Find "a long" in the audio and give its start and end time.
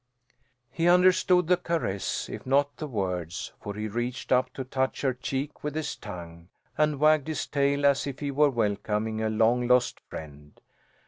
9.21-9.67